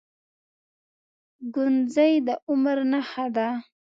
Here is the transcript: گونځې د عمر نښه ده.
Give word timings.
گونځې 1.53 2.11
د 2.27 2.29
عمر 2.49 2.77
نښه 2.91 3.25
ده. 3.35 3.47